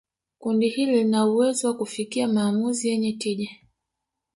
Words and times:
kundi 0.37 0.69
hili 0.69 0.91
lina 0.91 1.25
uwezo 1.25 1.67
wa 1.67 1.73
kufikia 1.77 2.27
maamuzi 2.27 2.89
yenye 2.89 3.13
tija 3.13 3.49